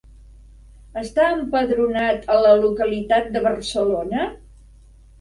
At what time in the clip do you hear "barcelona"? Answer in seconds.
3.53-4.29